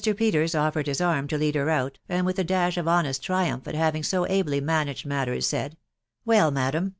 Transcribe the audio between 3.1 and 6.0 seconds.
triumph at having so ably managed matters, said,"